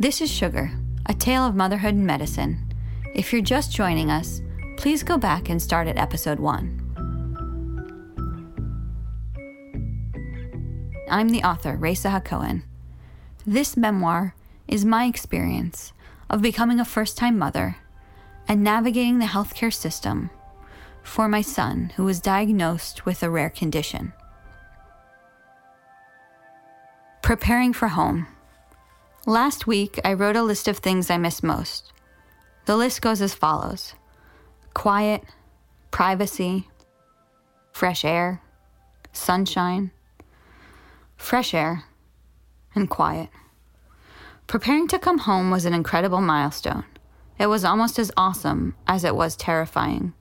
This 0.00 0.20
is 0.20 0.30
Sugar, 0.30 0.70
a 1.06 1.12
tale 1.12 1.44
of 1.44 1.56
motherhood 1.56 1.94
and 1.94 2.06
medicine. 2.06 2.72
If 3.16 3.32
you're 3.32 3.42
just 3.42 3.72
joining 3.72 4.12
us, 4.12 4.40
please 4.76 5.02
go 5.02 5.18
back 5.18 5.48
and 5.48 5.60
start 5.60 5.88
at 5.88 5.98
episode 5.98 6.38
one. 6.38 6.78
I'm 11.10 11.30
the 11.30 11.42
author, 11.42 11.74
Raisa 11.76 12.10
Hacohen. 12.10 12.62
This 13.44 13.76
memoir 13.76 14.36
is 14.68 14.84
my 14.84 15.06
experience 15.06 15.92
of 16.30 16.42
becoming 16.42 16.78
a 16.78 16.84
first 16.84 17.16
time 17.16 17.36
mother 17.36 17.78
and 18.46 18.62
navigating 18.62 19.18
the 19.18 19.24
healthcare 19.24 19.74
system 19.74 20.30
for 21.02 21.28
my 21.28 21.40
son 21.40 21.90
who 21.96 22.04
was 22.04 22.20
diagnosed 22.20 23.04
with 23.04 23.24
a 23.24 23.30
rare 23.30 23.50
condition. 23.50 24.12
Preparing 27.20 27.72
for 27.72 27.88
home. 27.88 28.28
Last 29.28 29.66
week, 29.66 30.00
I 30.06 30.14
wrote 30.14 30.36
a 30.36 30.42
list 30.42 30.68
of 30.68 30.78
things 30.78 31.10
I 31.10 31.18
miss 31.18 31.42
most. 31.42 31.92
The 32.64 32.78
list 32.78 33.02
goes 33.02 33.20
as 33.20 33.34
follows 33.34 33.92
quiet, 34.72 35.22
privacy, 35.90 36.66
fresh 37.70 38.06
air, 38.06 38.40
sunshine, 39.12 39.90
fresh 41.18 41.52
air, 41.52 41.84
and 42.74 42.88
quiet. 42.88 43.28
Preparing 44.46 44.88
to 44.88 44.98
come 44.98 45.18
home 45.18 45.50
was 45.50 45.66
an 45.66 45.74
incredible 45.74 46.22
milestone. 46.22 46.84
It 47.38 47.48
was 47.48 47.66
almost 47.66 47.98
as 47.98 48.10
awesome 48.16 48.76
as 48.86 49.04
it 49.04 49.14
was 49.14 49.36
terrifying. 49.36 50.14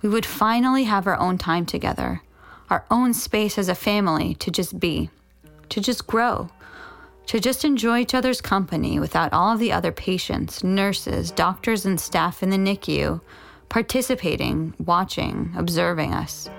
We 0.00 0.08
would 0.08 0.24
finally 0.24 0.84
have 0.84 1.06
our 1.06 1.18
own 1.18 1.36
time 1.36 1.66
together, 1.66 2.22
our 2.70 2.86
own 2.90 3.12
space 3.12 3.58
as 3.58 3.68
a 3.68 3.74
family 3.74 4.32
to 4.36 4.50
just 4.50 4.80
be, 4.80 5.10
to 5.68 5.78
just 5.82 6.06
grow, 6.06 6.48
to 7.26 7.40
just 7.40 7.64
enjoy 7.64 8.00
each 8.00 8.14
other's 8.14 8.40
company 8.40 8.98
without 8.98 9.32
all 9.32 9.52
of 9.52 9.60
the 9.60 9.72
other 9.72 9.92
patients, 9.92 10.64
nurses, 10.64 11.30
doctors, 11.30 11.86
and 11.86 12.00
staff 12.00 12.42
in 12.42 12.50
the 12.50 12.56
NICU 12.56 13.20
participating, 13.68 14.74
watching, 14.84 15.54
observing 15.56 16.12
us. 16.12 16.50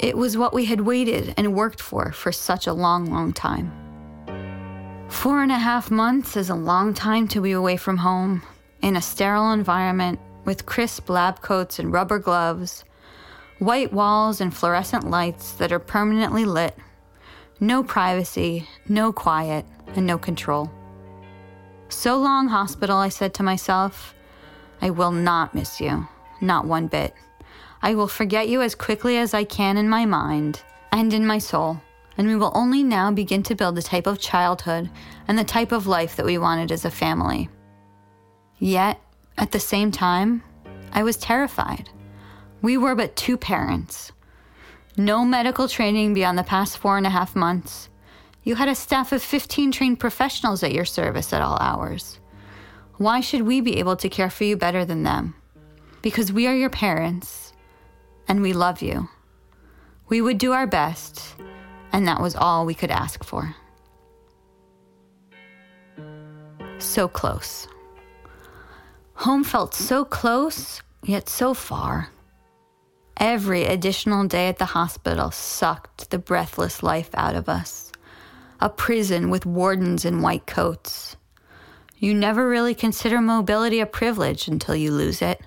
It 0.00 0.16
was 0.16 0.36
what 0.36 0.52
we 0.52 0.64
had 0.66 0.80
waited 0.80 1.32
and 1.36 1.54
worked 1.54 1.80
for 1.80 2.12
for 2.12 2.32
such 2.32 2.66
a 2.66 2.72
long, 2.72 3.06
long 3.06 3.32
time. 3.32 3.72
Four 5.08 5.42
and 5.42 5.52
a 5.52 5.58
half 5.58 5.90
months 5.90 6.36
is 6.36 6.50
a 6.50 6.54
long 6.54 6.92
time 6.92 7.28
to 7.28 7.40
be 7.40 7.52
away 7.52 7.76
from 7.76 7.98
home, 7.98 8.42
in 8.82 8.96
a 8.96 9.00
sterile 9.00 9.52
environment 9.52 10.18
with 10.44 10.66
crisp 10.66 11.08
lab 11.08 11.40
coats 11.40 11.78
and 11.78 11.92
rubber 11.92 12.18
gloves, 12.18 12.84
white 13.60 13.92
walls 13.92 14.40
and 14.40 14.52
fluorescent 14.52 15.08
lights 15.08 15.52
that 15.52 15.72
are 15.72 15.78
permanently 15.78 16.44
lit, 16.44 16.76
no 17.60 17.84
privacy, 17.84 18.68
no 18.88 19.12
quiet, 19.12 19.64
and 19.96 20.06
no 20.06 20.18
control. 20.18 20.70
So 21.88 22.16
long, 22.18 22.48
hospital, 22.48 22.96
I 22.96 23.08
said 23.08 23.34
to 23.34 23.42
myself. 23.42 24.14
I 24.80 24.90
will 24.90 25.12
not 25.12 25.54
miss 25.54 25.80
you, 25.80 26.06
not 26.40 26.66
one 26.66 26.88
bit. 26.88 27.14
I 27.82 27.94
will 27.94 28.08
forget 28.08 28.48
you 28.48 28.62
as 28.62 28.74
quickly 28.74 29.18
as 29.18 29.34
I 29.34 29.44
can 29.44 29.76
in 29.76 29.88
my 29.88 30.04
mind 30.04 30.62
and 30.92 31.12
in 31.12 31.26
my 31.26 31.38
soul 31.38 31.80
and 32.16 32.28
we 32.28 32.36
will 32.36 32.52
only 32.54 32.82
now 32.82 33.10
begin 33.10 33.42
to 33.44 33.54
build 33.54 33.74
the 33.74 33.82
type 33.82 34.06
of 34.06 34.18
childhood 34.18 34.90
and 35.26 35.38
the 35.38 35.44
type 35.44 35.72
of 35.72 35.86
life 35.86 36.16
that 36.16 36.26
we 36.26 36.38
wanted 36.38 36.70
as 36.70 36.84
a 36.84 36.90
family. 36.90 37.48
Yet, 38.58 39.00
at 39.36 39.52
the 39.52 39.60
same 39.60 39.90
time, 39.90 40.42
I 40.92 41.02
was 41.02 41.16
terrified. 41.16 41.90
We 42.62 42.76
were 42.76 42.94
but 42.94 43.16
two 43.16 43.36
parents. 43.36 44.12
No 44.96 45.24
medical 45.24 45.66
training 45.66 46.14
beyond 46.14 46.38
the 46.38 46.44
past 46.44 46.78
four 46.78 46.96
and 46.96 47.06
a 47.06 47.10
half 47.10 47.34
months. 47.34 47.88
You 48.44 48.54
had 48.56 48.68
a 48.68 48.74
staff 48.74 49.12
of 49.12 49.22
15 49.22 49.72
trained 49.72 49.98
professionals 49.98 50.62
at 50.62 50.72
your 50.72 50.84
service 50.84 51.32
at 51.32 51.42
all 51.42 51.58
hours. 51.60 52.20
Why 52.98 53.20
should 53.20 53.42
we 53.42 53.60
be 53.60 53.78
able 53.78 53.96
to 53.96 54.08
care 54.08 54.30
for 54.30 54.44
you 54.44 54.56
better 54.56 54.84
than 54.84 55.02
them? 55.02 55.34
Because 56.02 56.30
we 56.30 56.46
are 56.46 56.54
your 56.54 56.70
parents 56.70 57.54
and 58.28 58.42
we 58.42 58.52
love 58.52 58.82
you. 58.82 59.08
We 60.08 60.20
would 60.20 60.38
do 60.38 60.52
our 60.52 60.66
best 60.66 61.34
and 61.92 62.06
that 62.06 62.20
was 62.20 62.36
all 62.36 62.66
we 62.66 62.74
could 62.74 62.90
ask 62.90 63.24
for. 63.24 63.54
So 66.78 67.08
close. 67.08 67.66
Home 69.14 69.44
felt 69.44 69.74
so 69.74 70.04
close, 70.04 70.82
yet 71.04 71.28
so 71.28 71.54
far. 71.54 72.10
Every 73.16 73.64
additional 73.64 74.26
day 74.26 74.48
at 74.48 74.58
the 74.58 74.64
hospital 74.64 75.30
sucked 75.30 76.10
the 76.10 76.18
breathless 76.18 76.82
life 76.82 77.10
out 77.14 77.36
of 77.36 77.48
us. 77.48 77.83
A 78.64 78.70
prison 78.70 79.28
with 79.28 79.44
wardens 79.44 80.06
in 80.06 80.22
white 80.22 80.46
coats. 80.46 81.16
You 81.98 82.14
never 82.14 82.48
really 82.48 82.74
consider 82.74 83.20
mobility 83.20 83.78
a 83.78 83.84
privilege 83.84 84.48
until 84.48 84.74
you 84.74 84.90
lose 84.90 85.20
it. 85.20 85.42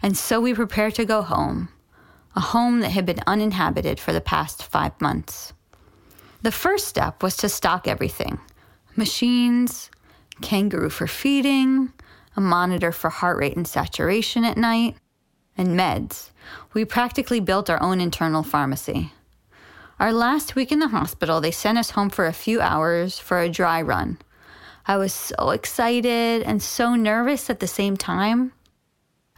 And 0.00 0.16
so 0.16 0.40
we 0.40 0.54
prepare 0.54 0.92
to 0.92 1.04
go 1.04 1.22
home 1.22 1.70
a 2.36 2.40
home 2.40 2.78
that 2.82 2.92
had 2.92 3.04
been 3.04 3.18
uninhabited 3.26 3.98
for 3.98 4.12
the 4.12 4.20
past 4.20 4.62
five 4.62 4.92
months. 5.00 5.52
The 6.42 6.52
first 6.52 6.86
step 6.86 7.20
was 7.20 7.36
to 7.38 7.48
stock 7.48 7.88
everything 7.88 8.38
machines, 8.94 9.90
kangaroo 10.40 10.90
for 10.90 11.08
feeding, 11.08 11.92
a 12.36 12.40
monitor 12.40 12.92
for 12.92 13.10
heart 13.10 13.38
rate 13.38 13.56
and 13.56 13.66
saturation 13.66 14.44
at 14.44 14.56
night, 14.56 14.94
and 15.56 15.76
meds. 15.76 16.30
We 16.74 16.84
practically 16.84 17.40
built 17.40 17.68
our 17.68 17.82
own 17.82 18.00
internal 18.00 18.44
pharmacy. 18.44 19.10
Our 20.00 20.12
last 20.12 20.54
week 20.54 20.70
in 20.70 20.78
the 20.78 20.88
hospital, 20.88 21.40
they 21.40 21.50
sent 21.50 21.76
us 21.76 21.90
home 21.90 22.10
for 22.10 22.26
a 22.26 22.32
few 22.32 22.60
hours 22.60 23.18
for 23.18 23.40
a 23.40 23.48
dry 23.48 23.82
run. 23.82 24.18
I 24.86 24.96
was 24.96 25.12
so 25.12 25.50
excited 25.50 26.42
and 26.42 26.62
so 26.62 26.94
nervous 26.94 27.50
at 27.50 27.60
the 27.60 27.66
same 27.66 27.96
time. 27.96 28.52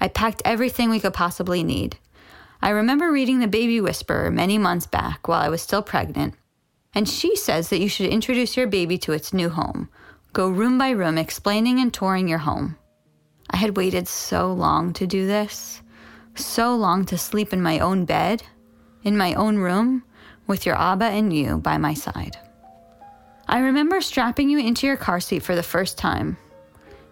I 0.00 0.08
packed 0.08 0.42
everything 0.44 0.90
we 0.90 1.00
could 1.00 1.14
possibly 1.14 1.62
need 1.62 1.98
I 2.62 2.68
remember 2.70 3.10
reading 3.10 3.38
The 3.38 3.48
Baby 3.48 3.80
Whisperer 3.80 4.30
many 4.30 4.58
months 4.58 4.86
back 4.86 5.26
while 5.26 5.40
I 5.40 5.48
was 5.48 5.62
still 5.62 5.80
pregnant, 5.80 6.34
and 6.94 7.08
she 7.08 7.34
says 7.34 7.70
that 7.70 7.80
you 7.80 7.88
should 7.88 8.10
introduce 8.10 8.54
your 8.54 8.66
baby 8.66 8.98
to 8.98 9.12
its 9.12 9.32
new 9.32 9.48
home. 9.48 9.88
Go 10.34 10.50
room 10.50 10.76
by 10.76 10.90
room, 10.90 11.16
explaining 11.16 11.80
and 11.80 11.92
touring 11.92 12.28
your 12.28 12.40
home. 12.40 12.76
I 13.48 13.56
had 13.56 13.78
waited 13.78 14.06
so 14.08 14.52
long 14.52 14.92
to 14.92 15.06
do 15.06 15.26
this, 15.26 15.80
so 16.34 16.76
long 16.76 17.06
to 17.06 17.16
sleep 17.16 17.54
in 17.54 17.62
my 17.62 17.78
own 17.78 18.04
bed, 18.04 18.42
in 19.04 19.16
my 19.16 19.32
own 19.32 19.56
room, 19.56 20.02
with 20.50 20.66
your 20.66 20.76
Abba 20.76 21.06
and 21.06 21.32
you 21.32 21.58
by 21.58 21.78
my 21.78 21.94
side. 21.94 22.36
I 23.48 23.60
remember 23.60 24.00
strapping 24.00 24.50
you 24.50 24.58
into 24.58 24.86
your 24.86 24.96
car 24.96 25.20
seat 25.20 25.42
for 25.42 25.54
the 25.54 25.62
first 25.62 25.96
time. 25.96 26.36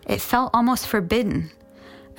It 0.07 0.21
felt 0.21 0.51
almost 0.53 0.89
forbidden, 0.89 1.51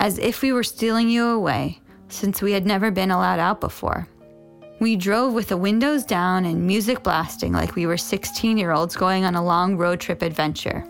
as 0.00 0.18
if 0.18 0.42
we 0.42 0.52
were 0.52 0.64
stealing 0.64 1.08
you 1.08 1.26
away 1.26 1.78
since 2.08 2.42
we 2.42 2.52
had 2.52 2.66
never 2.66 2.90
been 2.90 3.10
allowed 3.10 3.38
out 3.38 3.60
before. 3.60 4.08
We 4.80 4.96
drove 4.96 5.34
with 5.34 5.48
the 5.48 5.58
windows 5.58 6.04
down 6.04 6.46
and 6.46 6.66
music 6.66 7.02
blasting 7.02 7.52
like 7.52 7.74
we 7.76 7.86
were 7.86 7.98
16 7.98 8.56
year 8.56 8.72
olds 8.72 8.96
going 8.96 9.24
on 9.24 9.34
a 9.34 9.44
long 9.44 9.76
road 9.76 10.00
trip 10.00 10.22
adventure. 10.22 10.84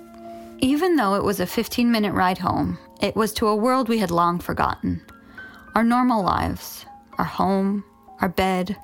Even 0.60 0.94
though 0.94 1.16
it 1.16 1.24
was 1.24 1.40
a 1.40 1.46
15 1.46 1.90
minute 1.90 2.12
ride 2.12 2.38
home, 2.38 2.78
it 3.02 3.16
was 3.16 3.32
to 3.32 3.48
a 3.48 3.56
world 3.56 3.88
we 3.88 3.98
had 3.98 4.12
long 4.12 4.38
forgotten. 4.38 5.02
Our 5.74 5.82
normal 5.82 6.22
lives, 6.22 6.86
our 7.18 7.24
home, 7.24 7.82
our 8.20 8.28
bed, 8.28 8.76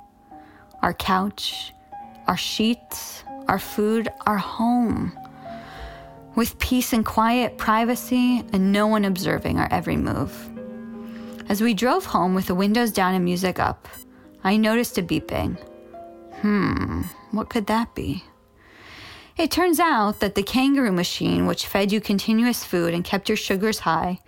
our 0.82 0.94
couch, 0.94 1.72
our 2.26 2.37
sheets, 2.37 3.25
our 3.48 3.59
food, 3.59 4.09
our 4.26 4.38
home. 4.38 5.16
With 6.34 6.59
peace 6.59 6.92
and 6.92 7.04
quiet, 7.04 7.56
privacy, 7.56 8.44
and 8.53 8.72
no 8.72 8.87
one 8.87 9.04
observing 9.04 9.59
our 9.59 9.69
every 9.70 9.97
move. 9.97 10.32
As 11.48 11.61
we 11.61 11.75
drove 11.75 12.06
home 12.06 12.34
with 12.34 12.46
the 12.46 12.55
windows 12.55 12.90
down 12.90 13.14
and 13.14 13.25
music 13.25 13.58
up, 13.58 13.88
I 14.43 14.56
noticed 14.56 14.99
a 14.99 15.02
beeping. 15.02 15.58
Hmm, 16.40 17.02
what 17.31 17.49
could 17.49 17.67
that 17.69 17.94
be? 17.94 18.25
It 19.37 19.50
turns 19.50 19.79
out 19.79 20.20
that 20.20 20.34
the 20.34 20.43
kangaroo 20.43 20.93
machine, 20.93 21.46
which 21.46 21.67
fed 21.67 21.93
you 21.93 22.00
continuous 22.00 22.64
food 22.64 22.94
and 22.94 23.05
kept 23.05 23.29
your 23.29 23.37
sugars 23.37 23.81
high, 23.81 24.20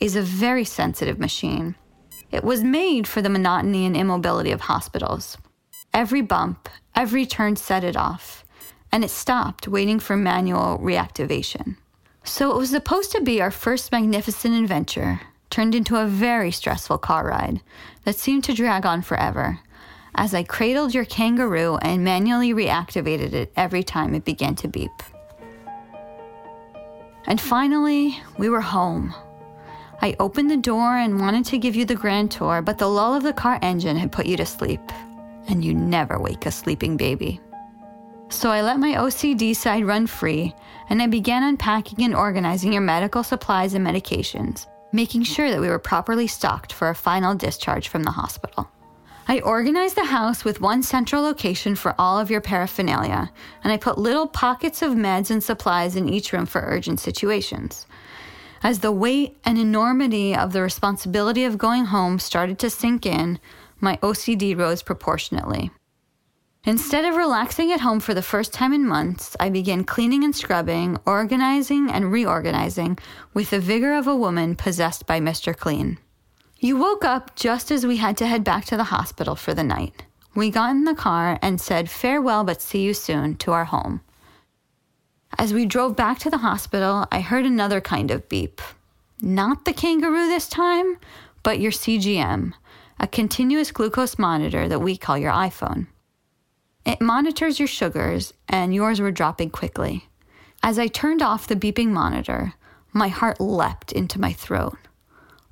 is 0.00 0.16
a 0.16 0.22
very 0.22 0.64
sensitive 0.64 1.18
machine. 1.18 1.76
It 2.30 2.44
was 2.44 2.62
made 2.62 3.06
for 3.06 3.22
the 3.22 3.28
monotony 3.28 3.86
and 3.86 3.96
immobility 3.96 4.50
of 4.50 4.62
hospitals. 4.62 5.38
Every 5.96 6.20
bump, 6.20 6.68
every 6.94 7.24
turn 7.24 7.56
set 7.56 7.82
it 7.82 7.96
off, 7.96 8.44
and 8.92 9.02
it 9.02 9.08
stopped, 9.08 9.66
waiting 9.66 9.98
for 9.98 10.14
manual 10.14 10.78
reactivation. 10.78 11.78
So 12.22 12.50
it 12.50 12.58
was 12.58 12.68
supposed 12.68 13.12
to 13.12 13.22
be 13.22 13.40
our 13.40 13.50
first 13.50 13.90
magnificent 13.90 14.60
adventure, 14.62 15.22
turned 15.48 15.74
into 15.74 15.96
a 15.96 16.06
very 16.06 16.50
stressful 16.50 16.98
car 16.98 17.28
ride 17.28 17.62
that 18.04 18.16
seemed 18.16 18.44
to 18.44 18.52
drag 18.52 18.84
on 18.84 19.00
forever 19.00 19.60
as 20.14 20.34
I 20.34 20.42
cradled 20.42 20.92
your 20.92 21.06
kangaroo 21.06 21.76
and 21.76 22.04
manually 22.04 22.52
reactivated 22.52 23.32
it 23.32 23.50
every 23.56 23.82
time 23.82 24.14
it 24.14 24.26
began 24.26 24.54
to 24.56 24.68
beep. 24.68 25.02
And 27.26 27.40
finally, 27.40 28.20
we 28.36 28.50
were 28.50 28.60
home. 28.60 29.14
I 30.02 30.14
opened 30.20 30.50
the 30.50 30.58
door 30.58 30.98
and 30.98 31.20
wanted 31.20 31.46
to 31.46 31.58
give 31.58 31.74
you 31.74 31.86
the 31.86 31.94
grand 31.94 32.30
tour, 32.32 32.60
but 32.60 32.76
the 32.76 32.86
lull 32.86 33.14
of 33.14 33.22
the 33.22 33.32
car 33.32 33.58
engine 33.62 33.96
had 33.96 34.12
put 34.12 34.26
you 34.26 34.36
to 34.36 34.44
sleep, 34.44 34.82
and 35.48 35.64
you 35.64 35.74
never 35.74 36.18
wake 36.18 36.46
a 36.46 36.50
sleeping 36.50 36.96
baby. 36.96 37.40
So 38.28 38.50
I 38.50 38.62
let 38.62 38.80
my 38.80 38.94
OCD 38.94 39.54
side 39.54 39.84
run 39.84 40.06
free 40.06 40.54
and 40.88 41.00
I 41.00 41.06
began 41.06 41.44
unpacking 41.44 42.04
and 42.04 42.14
organizing 42.14 42.72
your 42.72 42.82
medical 42.82 43.22
supplies 43.22 43.74
and 43.74 43.86
medications, 43.86 44.66
making 44.92 45.22
sure 45.22 45.50
that 45.50 45.60
we 45.60 45.68
were 45.68 45.78
properly 45.78 46.26
stocked 46.26 46.72
for 46.72 46.88
a 46.88 46.94
final 46.94 47.34
discharge 47.34 47.88
from 47.88 48.02
the 48.02 48.10
hospital. 48.10 48.68
I 49.28 49.40
organized 49.40 49.96
the 49.96 50.04
house 50.04 50.44
with 50.44 50.60
one 50.60 50.84
central 50.84 51.22
location 51.22 51.74
for 51.74 51.96
all 51.98 52.18
of 52.18 52.30
your 52.30 52.40
paraphernalia, 52.40 53.32
and 53.64 53.72
I 53.72 53.76
put 53.76 53.98
little 53.98 54.28
pockets 54.28 54.82
of 54.82 54.92
meds 54.92 55.32
and 55.32 55.42
supplies 55.42 55.96
in 55.96 56.08
each 56.08 56.32
room 56.32 56.46
for 56.46 56.60
urgent 56.60 57.00
situations. 57.00 57.86
As 58.62 58.80
the 58.80 58.92
weight 58.92 59.36
and 59.44 59.58
enormity 59.58 60.34
of 60.34 60.52
the 60.52 60.62
responsibility 60.62 61.44
of 61.44 61.58
going 61.58 61.86
home 61.86 62.20
started 62.20 62.58
to 62.60 62.70
sink 62.70 63.04
in, 63.04 63.40
my 63.80 63.96
OCD 63.98 64.56
rose 64.56 64.82
proportionately. 64.82 65.70
Instead 66.64 67.04
of 67.04 67.14
relaxing 67.14 67.70
at 67.70 67.80
home 67.80 68.00
for 68.00 68.12
the 68.12 68.22
first 68.22 68.52
time 68.52 68.72
in 68.72 68.84
months, 68.84 69.36
I 69.38 69.50
began 69.50 69.84
cleaning 69.84 70.24
and 70.24 70.34
scrubbing, 70.34 70.98
organizing 71.06 71.90
and 71.90 72.10
reorganizing 72.10 72.98
with 73.34 73.50
the 73.50 73.60
vigor 73.60 73.94
of 73.94 74.08
a 74.08 74.16
woman 74.16 74.56
possessed 74.56 75.06
by 75.06 75.20
Mr. 75.20 75.56
Clean. 75.56 75.96
You 76.58 76.76
woke 76.76 77.04
up 77.04 77.36
just 77.36 77.70
as 77.70 77.86
we 77.86 77.98
had 77.98 78.16
to 78.16 78.26
head 78.26 78.42
back 78.42 78.64
to 78.64 78.76
the 78.76 78.84
hospital 78.84 79.36
for 79.36 79.54
the 79.54 79.62
night. 79.62 80.02
We 80.34 80.50
got 80.50 80.70
in 80.70 80.84
the 80.84 80.94
car 80.94 81.38
and 81.40 81.60
said 81.60 81.88
farewell 81.88 82.42
but 82.42 82.60
see 82.60 82.82
you 82.82 82.94
soon 82.94 83.36
to 83.36 83.52
our 83.52 83.66
home. 83.66 84.00
As 85.38 85.52
we 85.52 85.66
drove 85.66 85.94
back 85.94 86.18
to 86.20 86.30
the 86.30 86.38
hospital, 86.38 87.06
I 87.12 87.20
heard 87.20 87.44
another 87.44 87.80
kind 87.80 88.10
of 88.10 88.28
beep. 88.28 88.60
Not 89.20 89.64
the 89.64 89.72
kangaroo 89.72 90.26
this 90.26 90.48
time, 90.48 90.98
but 91.42 91.60
your 91.60 91.72
CGM, 91.72 92.54
a 92.98 93.06
continuous 93.06 93.70
glucose 93.70 94.18
monitor 94.18 94.68
that 94.68 94.80
we 94.80 94.96
call 94.96 95.18
your 95.18 95.32
iPhone. 95.32 95.86
It 96.84 97.00
monitors 97.00 97.58
your 97.58 97.68
sugars, 97.68 98.32
and 98.48 98.74
yours 98.74 99.00
were 99.00 99.10
dropping 99.10 99.50
quickly. 99.50 100.08
As 100.62 100.78
I 100.78 100.86
turned 100.86 101.20
off 101.20 101.46
the 101.46 101.56
beeping 101.56 101.88
monitor, 101.88 102.54
my 102.92 103.08
heart 103.08 103.40
leapt 103.40 103.92
into 103.92 104.20
my 104.20 104.32
throat. 104.32 104.78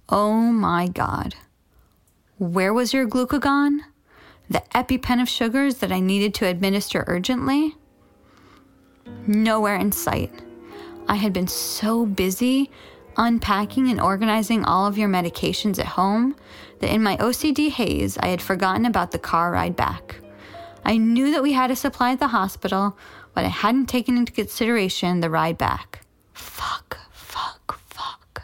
Oh 0.09 0.35
my 0.35 0.89
God. 0.89 1.35
Where 2.39 2.73
was 2.73 2.93
your 2.93 3.07
glucagon? 3.07 3.81
The 4.49 4.63
EpiPen 4.75 5.21
of 5.21 5.29
sugars 5.29 5.77
that 5.77 5.93
I 5.93 6.01
needed 6.01 6.35
to 6.35 6.47
administer 6.47 7.05
urgently? 7.07 7.77
Nowhere 9.27 9.77
in 9.77 9.93
sight. 9.93 10.33
I 11.09 11.17
had 11.17 11.33
been 11.33 11.49
so 11.49 12.07
busy 12.07 12.71
unpacking 13.17 13.89
and 13.89 14.01
organizing 14.01 14.65
all 14.65 14.87
of 14.87 14.99
your 14.99 15.09
medications 15.09 15.79
at 15.79 15.87
home 15.87 16.35
that 16.85 16.93
in 16.93 17.03
my 17.03 17.17
OCD 17.17 17.71
haze, 17.71 18.19
I 18.19 18.27
had 18.27 18.43
forgotten 18.43 18.85
about 18.85 19.11
the 19.11 19.19
car 19.19 19.51
ride 19.51 19.75
back. 19.75 20.17
I 20.85 20.99
knew 20.99 21.31
that 21.31 21.43
we 21.43 21.55
had 21.55 21.71
a 21.71 21.77
supply 21.77 22.13
at 22.13 22.21
the 22.21 22.29
hospital, 22.29 22.99
but 23.33 23.43
I 23.43 23.49
hadn't 23.49 23.87
taken 23.87 24.19
into 24.19 24.33
consideration 24.33 25.21
the 25.21 25.31
ride 25.31 25.57
back. 25.57 26.01
Fuck, 26.35 26.99
fuck, 27.11 27.79
fuck. 27.89 28.43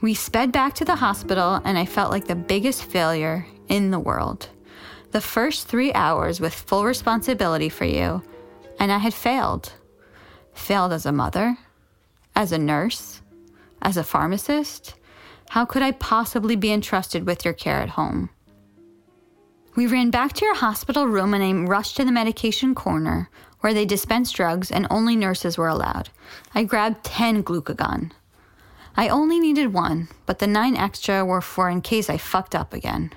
We 0.00 0.14
sped 0.14 0.52
back 0.52 0.74
to 0.74 0.84
the 0.84 0.94
hospital, 0.94 1.60
and 1.64 1.76
I 1.76 1.86
felt 1.86 2.12
like 2.12 2.28
the 2.28 2.36
biggest 2.36 2.84
failure 2.84 3.44
in 3.66 3.90
the 3.90 3.98
world. 3.98 4.48
The 5.10 5.20
first 5.20 5.66
three 5.66 5.92
hours 5.92 6.38
with 6.38 6.54
full 6.54 6.84
responsibility 6.84 7.68
for 7.68 7.84
you, 7.84 8.22
and 8.78 8.92
I 8.92 8.98
had 8.98 9.12
failed. 9.12 9.72
Failed 10.54 10.92
as 10.92 11.04
a 11.04 11.10
mother, 11.10 11.58
as 12.36 12.52
a 12.52 12.58
nurse, 12.58 13.22
as 13.82 13.96
a 13.96 14.04
pharmacist. 14.04 14.94
How 15.50 15.64
could 15.64 15.82
I 15.82 15.90
possibly 15.90 16.54
be 16.54 16.72
entrusted 16.72 17.26
with 17.26 17.44
your 17.44 17.54
care 17.54 17.82
at 17.82 17.90
home? 17.90 18.30
We 19.74 19.88
ran 19.88 20.10
back 20.10 20.32
to 20.34 20.44
your 20.44 20.54
hospital 20.54 21.08
room 21.08 21.34
and 21.34 21.42
I 21.42 21.52
rushed 21.68 21.96
to 21.96 22.04
the 22.04 22.12
medication 22.12 22.72
corner 22.72 23.28
where 23.58 23.74
they 23.74 23.84
dispensed 23.84 24.36
drugs 24.36 24.70
and 24.70 24.86
only 24.90 25.16
nurses 25.16 25.58
were 25.58 25.66
allowed. 25.66 26.10
I 26.54 26.62
grabbed 26.62 27.02
10 27.02 27.42
glucagon. 27.42 28.12
I 28.96 29.08
only 29.08 29.40
needed 29.40 29.72
one, 29.72 30.06
but 30.24 30.38
the 30.38 30.46
nine 30.46 30.76
extra 30.76 31.24
were 31.24 31.40
for 31.40 31.68
in 31.68 31.80
case 31.80 32.08
I 32.08 32.16
fucked 32.16 32.54
up 32.54 32.72
again. 32.72 33.12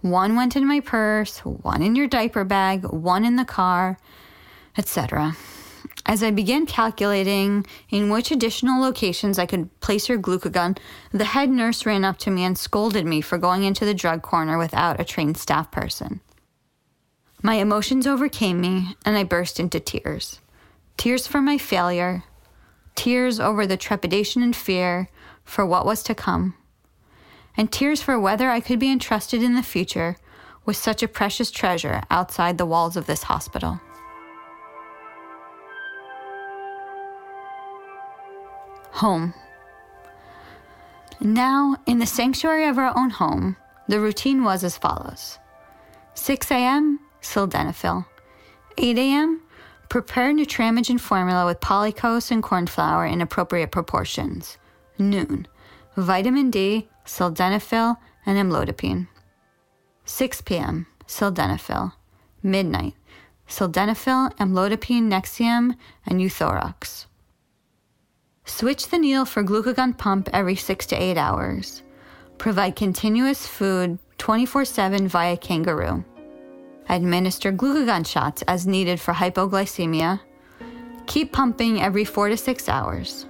One 0.00 0.36
went 0.36 0.56
in 0.56 0.66
my 0.66 0.80
purse, 0.80 1.40
one 1.40 1.82
in 1.82 1.94
your 1.94 2.06
diaper 2.06 2.44
bag, 2.44 2.86
one 2.86 3.22
in 3.22 3.36
the 3.36 3.44
car, 3.44 3.98
etc. 4.78 5.36
As 6.06 6.22
I 6.22 6.30
began 6.30 6.66
calculating 6.66 7.66
in 7.90 8.10
which 8.10 8.30
additional 8.30 8.80
locations 8.82 9.38
I 9.38 9.46
could 9.46 9.68
place 9.80 10.06
her 10.06 10.16
glucagon, 10.16 10.78
the 11.12 11.24
head 11.24 11.50
nurse 11.50 11.84
ran 11.84 12.04
up 12.04 12.18
to 12.18 12.30
me 12.30 12.44
and 12.44 12.56
scolded 12.56 13.06
me 13.06 13.20
for 13.20 13.38
going 13.38 13.64
into 13.64 13.84
the 13.84 13.94
drug 13.94 14.22
corner 14.22 14.58
without 14.58 15.00
a 15.00 15.04
trained 15.04 15.36
staff 15.36 15.70
person. 15.70 16.20
My 17.42 17.54
emotions 17.54 18.06
overcame 18.06 18.60
me, 18.60 18.96
and 19.04 19.16
I 19.16 19.24
burst 19.24 19.58
into 19.60 19.80
tears. 19.80 20.40
Tears 20.96 21.26
for 21.26 21.40
my 21.40 21.56
failure, 21.56 22.24
tears 22.94 23.40
over 23.40 23.66
the 23.66 23.78
trepidation 23.78 24.42
and 24.42 24.54
fear 24.54 25.08
for 25.44 25.64
what 25.64 25.86
was 25.86 26.02
to 26.02 26.14
come, 26.14 26.54
and 27.56 27.72
tears 27.72 28.02
for 28.02 28.18
whether 28.18 28.50
I 28.50 28.60
could 28.60 28.78
be 28.78 28.90
entrusted 28.90 29.42
in 29.42 29.54
the 29.54 29.62
future 29.62 30.16
with 30.66 30.76
such 30.76 31.02
a 31.02 31.08
precious 31.08 31.50
treasure 31.50 32.02
outside 32.10 32.58
the 32.58 32.66
walls 32.66 32.96
of 32.96 33.06
this 33.06 33.24
hospital. 33.24 33.80
Home. 38.92 39.34
Now, 41.20 41.76
in 41.86 41.98
the 41.98 42.06
sanctuary 42.06 42.66
of 42.66 42.78
our 42.78 42.96
own 42.96 43.10
home, 43.10 43.56
the 43.88 44.00
routine 44.00 44.44
was 44.44 44.64
as 44.64 44.78
follows 44.78 45.38
6 46.14 46.50
a.m., 46.50 47.00
sildenafil. 47.22 48.06
8 48.78 48.98
a.m., 48.98 49.42
prepare 49.88 50.32
Nutramigen 50.32 50.98
formula 51.00 51.44
with 51.44 51.60
polycose 51.60 52.30
and 52.30 52.42
corn 52.42 52.66
flour 52.66 53.04
in 53.04 53.20
appropriate 53.20 53.70
proportions. 53.70 54.58
Noon, 54.98 55.46
vitamin 55.96 56.50
D, 56.50 56.88
sildenafil, 57.04 57.96
and 58.24 58.38
amlodipine. 58.38 59.08
6 60.04 60.40
p.m., 60.42 60.86
sildenafil. 61.06 61.92
Midnight, 62.42 62.94
sildenafil, 63.48 64.34
amlodipine, 64.36 65.08
Nexium, 65.08 65.76
and 66.06 66.20
euthyrox. 66.20 67.06
Switch 68.50 68.88
the 68.88 68.98
needle 68.98 69.24
for 69.24 69.44
glucagon 69.44 69.96
pump 69.96 70.28
every 70.32 70.56
6 70.56 70.84
to 70.86 70.96
8 70.96 71.16
hours. 71.16 71.82
Provide 72.36 72.74
continuous 72.74 73.46
food 73.46 73.98
24 74.18 74.64
7 74.64 75.08
via 75.08 75.36
kangaroo. 75.36 76.04
Administer 76.88 77.52
glucagon 77.52 78.04
shots 78.04 78.42
as 78.48 78.66
needed 78.66 79.00
for 79.00 79.14
hypoglycemia. 79.14 80.20
Keep 81.06 81.32
pumping 81.32 81.80
every 81.80 82.04
4 82.04 82.30
to 82.30 82.36
6 82.36 82.68
hours. 82.68 83.24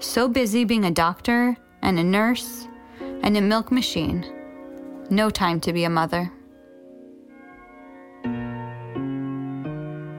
So 0.00 0.28
busy 0.28 0.64
being 0.64 0.84
a 0.84 0.90
doctor 0.90 1.56
and 1.80 1.98
a 1.98 2.04
nurse 2.04 2.68
and 3.22 3.36
a 3.38 3.40
milk 3.40 3.72
machine. 3.72 4.24
No 5.08 5.30
time 5.30 5.60
to 5.60 5.72
be 5.72 5.84
a 5.84 5.90
mother. 5.90 6.30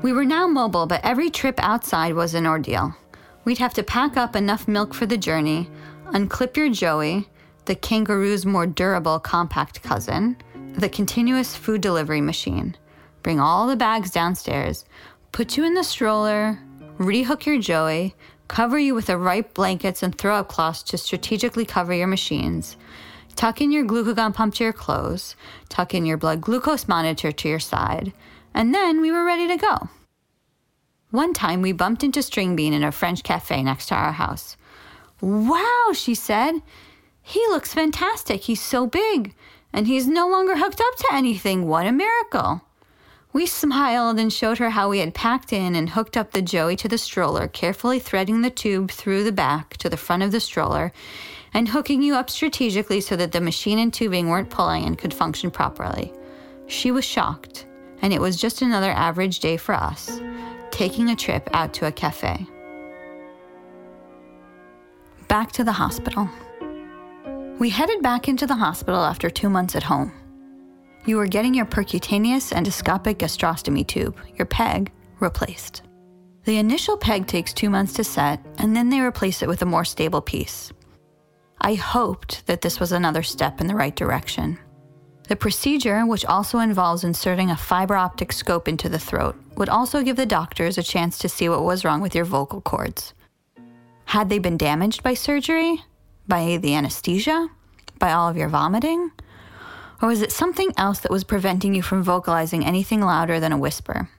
We 0.01 0.11
were 0.11 0.25
now 0.25 0.47
mobile, 0.47 0.87
but 0.87 1.05
every 1.05 1.29
trip 1.29 1.59
outside 1.59 2.13
was 2.15 2.33
an 2.33 2.47
ordeal. 2.47 2.95
We'd 3.47 3.59
have 3.59 3.75
to 3.75 3.83
pack 3.83 4.17
up 4.17 4.35
enough 4.35 4.67
milk 4.67 4.93
for 4.93 5.05
the 5.05 5.17
journey, 5.17 5.69
unclip 6.07 6.57
your 6.57 6.67
Joey, 6.67 7.29
the 7.63 7.75
kangaroo's 7.75 8.45
more 8.45 8.67
durable 8.67 9.19
compact 9.19 9.81
cousin, 9.81 10.35
the 10.73 10.89
continuous 10.89 11.55
food 11.55 11.79
delivery 11.79 12.19
machine, 12.19 12.75
bring 13.23 13.39
all 13.39 13.65
the 13.65 13.77
bags 13.77 14.11
downstairs, 14.11 14.83
put 15.31 15.55
you 15.55 15.63
in 15.63 15.75
the 15.75 15.83
stroller, 15.85 16.59
rehook 16.97 17.45
your 17.45 17.57
Joey, 17.57 18.15
cover 18.49 18.77
you 18.77 18.93
with 18.93 19.05
the 19.05 19.17
right 19.17 19.53
blankets 19.53 20.03
and 20.03 20.17
throw 20.17 20.35
up 20.35 20.49
cloths 20.49 20.83
to 20.83 20.97
strategically 20.97 21.63
cover 21.63 21.93
your 21.93 22.07
machines, 22.07 22.75
tuck 23.37 23.61
in 23.61 23.71
your 23.71 23.85
glucagon 23.85 24.33
pump 24.33 24.55
to 24.55 24.65
your 24.65 24.73
clothes, 24.73 25.37
tuck 25.69 25.93
in 25.93 26.05
your 26.05 26.17
blood 26.17 26.41
glucose 26.41 26.89
monitor 26.89 27.31
to 27.31 27.47
your 27.47 27.59
side, 27.59 28.11
and 28.53 28.75
then 28.75 28.99
we 28.99 29.09
were 29.09 29.23
ready 29.23 29.47
to 29.47 29.55
go. 29.55 29.87
One 31.11 31.33
time 31.33 31.61
we 31.61 31.71
bumped 31.71 32.03
into 32.03 32.19
Stringbean 32.19 32.73
in 32.73 32.83
a 32.83 32.91
French 32.91 33.23
cafe 33.23 33.63
next 33.63 33.85
to 33.87 33.95
our 33.95 34.11
house. 34.11 34.57
Wow, 35.21 35.93
she 35.93 36.13
said. 36.13 36.61
He 37.21 37.39
looks 37.47 37.73
fantastic. 37.73 38.41
He's 38.41 38.61
so 38.61 38.85
big. 38.85 39.33
And 39.71 39.87
he's 39.87 40.05
no 40.05 40.27
longer 40.27 40.57
hooked 40.57 40.81
up 40.81 40.95
to 40.97 41.07
anything. 41.13 41.65
What 41.65 41.87
a 41.87 41.93
miracle. 41.93 42.61
We 43.31 43.45
smiled 43.45 44.19
and 44.19 44.33
showed 44.33 44.57
her 44.57 44.71
how 44.71 44.89
we 44.89 44.99
had 44.99 45.13
packed 45.13 45.53
in 45.53 45.75
and 45.75 45.89
hooked 45.89 46.17
up 46.17 46.31
the 46.31 46.41
Joey 46.41 46.75
to 46.77 46.89
the 46.89 46.97
stroller, 46.97 47.47
carefully 47.47 47.99
threading 47.99 48.41
the 48.41 48.49
tube 48.49 48.91
through 48.91 49.23
the 49.23 49.31
back 49.31 49.77
to 49.77 49.89
the 49.89 49.95
front 49.95 50.23
of 50.23 50.33
the 50.33 50.41
stroller 50.41 50.91
and 51.53 51.69
hooking 51.69 52.01
you 52.01 52.15
up 52.15 52.29
strategically 52.29 52.99
so 52.99 53.15
that 53.15 53.31
the 53.31 53.39
machine 53.39 53.79
and 53.79 53.93
tubing 53.93 54.27
weren't 54.27 54.49
pulling 54.49 54.83
and 54.83 54.97
could 54.97 55.13
function 55.13 55.51
properly. 55.51 56.11
She 56.67 56.91
was 56.91 57.05
shocked, 57.05 57.65
and 58.01 58.11
it 58.11 58.19
was 58.19 58.35
just 58.35 58.61
another 58.61 58.91
average 58.91 59.39
day 59.39 59.55
for 59.55 59.73
us 59.73 60.19
taking 60.71 61.09
a 61.09 61.15
trip 61.15 61.49
out 61.53 61.73
to 61.75 61.87
a 61.87 61.91
cafe. 61.91 62.45
Back 65.27 65.51
to 65.53 65.63
the 65.63 65.71
hospital. 65.73 66.29
We 67.59 67.69
headed 67.69 68.01
back 68.01 68.27
into 68.27 68.45
the 68.47 68.55
hospital 68.55 69.01
after 69.01 69.29
two 69.29 69.49
months 69.49 69.75
at 69.75 69.83
home. 69.83 70.11
you 71.05 71.15
were 71.15 71.27
getting 71.27 71.53
your 71.53 71.65
percutaneous 71.65 72.53
endoscopic 72.53 73.15
gastrostomy 73.15 73.87
tube, 73.87 74.17
your 74.35 74.45
PEG, 74.45 74.91
replaced. 75.19 75.81
The 76.43 76.57
initial 76.57 76.97
PEG 76.97 77.27
takes 77.27 77.53
two 77.53 77.69
months 77.69 77.93
to 77.93 78.03
set, 78.03 78.45
and 78.57 78.75
then 78.75 78.89
they 78.89 78.99
replace 78.99 79.41
it 79.41 79.47
with 79.47 79.61
a 79.61 79.65
more 79.65 79.85
stable 79.85 80.21
piece. 80.21 80.71
I 81.61 81.75
hoped 81.75 82.45
that 82.47 82.61
this 82.61 82.79
was 82.79 82.91
another 82.91 83.23
step 83.23 83.61
in 83.61 83.67
the 83.67 83.75
right 83.75 83.95
direction. 83.95 84.59
The 85.27 85.35
procedure, 85.35 86.05
which 86.05 86.25
also 86.25 86.59
involves 86.59 87.03
inserting 87.03 87.51
a 87.51 87.57
fiber 87.57 87.95
optic 87.95 88.31
scope 88.31 88.67
into 88.67 88.89
the 88.89 88.99
throat, 88.99 89.35
would 89.57 89.69
also 89.69 90.03
give 90.03 90.15
the 90.15 90.25
doctors 90.25 90.77
a 90.77 90.83
chance 90.83 91.17
to 91.17 91.29
see 91.29 91.49
what 91.49 91.63
was 91.63 91.83
wrong 91.83 92.01
with 92.01 92.15
your 92.15 92.25
vocal 92.25 92.61
cords. 92.61 93.13
Had 94.05 94.29
they 94.29 94.39
been 94.39 94.57
damaged 94.57 95.03
by 95.03 95.13
surgery? 95.15 95.83
By 96.27 96.57
the 96.57 96.75
anesthesia? 96.75 97.49
By 97.99 98.13
all 98.13 98.29
of 98.29 98.37
your 98.37 98.49
vomiting? 98.49 99.11
Or 100.01 100.09
was 100.09 100.21
it 100.21 100.31
something 100.31 100.71
else 100.77 100.99
that 100.99 101.11
was 101.11 101.23
preventing 101.23 101.73
you 101.73 101.81
from 101.81 102.03
vocalizing 102.03 102.63
anything 102.63 103.01
louder 103.01 103.39
than 103.39 103.51
a 103.51 103.57
whisper? 103.57 104.09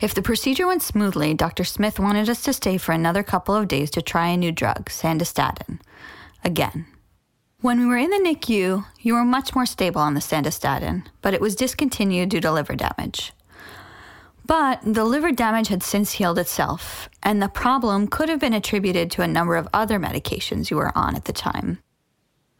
If 0.00 0.14
the 0.14 0.22
procedure 0.22 0.66
went 0.66 0.82
smoothly, 0.82 1.32
Dr. 1.32 1.64
Smith 1.64 1.98
wanted 1.98 2.28
us 2.28 2.42
to 2.42 2.52
stay 2.52 2.76
for 2.76 2.92
another 2.92 3.22
couple 3.22 3.54
of 3.54 3.68
days 3.68 3.90
to 3.92 4.02
try 4.02 4.28
a 4.28 4.36
new 4.36 4.52
drug, 4.52 4.90
sandostatin. 4.90 5.80
Again. 6.44 6.86
When 7.60 7.78
we 7.78 7.86
were 7.86 7.96
in 7.96 8.10
the 8.10 8.16
NICU, 8.16 8.84
you 9.00 9.14
were 9.14 9.24
much 9.24 9.54
more 9.54 9.66
stable 9.66 10.00
on 10.00 10.14
the 10.14 10.20
sandostatin, 10.20 11.06
but 11.20 11.32
it 11.34 11.40
was 11.40 11.54
discontinued 11.54 12.30
due 12.30 12.40
to 12.40 12.50
liver 12.50 12.74
damage. 12.74 13.32
But 14.46 14.80
the 14.82 15.04
liver 15.04 15.32
damage 15.32 15.68
had 15.68 15.82
since 15.82 16.12
healed 16.12 16.38
itself, 16.38 17.08
and 17.22 17.40
the 17.40 17.48
problem 17.48 18.08
could 18.08 18.28
have 18.28 18.40
been 18.40 18.52
attributed 18.52 19.10
to 19.12 19.22
a 19.22 19.28
number 19.28 19.56
of 19.56 19.68
other 19.72 19.98
medications 19.98 20.70
you 20.70 20.76
were 20.76 20.96
on 20.96 21.14
at 21.14 21.26
the 21.26 21.32
time. 21.32 21.78